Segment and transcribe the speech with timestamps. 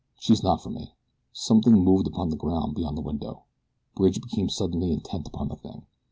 [0.19, 0.95] "She's not for me."
[1.31, 3.43] Something moved upon the ground beyond the window.
[3.95, 5.83] Bridge became suddenly intent upon the thing.